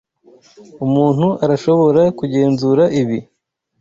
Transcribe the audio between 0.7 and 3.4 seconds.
Umuntu arashobora kugenzura ibi?